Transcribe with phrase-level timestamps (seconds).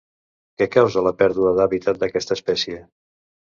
[0.61, 2.83] Què causa la pèrdua d'habitat d'aquesta espècie?